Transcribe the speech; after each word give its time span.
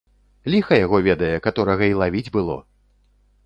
Ліха 0.53 0.73
яго 0.85 0.97
ведае, 1.09 1.31
каторага 1.49 1.83
й 1.91 1.99
лавіць 2.03 2.33
было! 2.39 2.61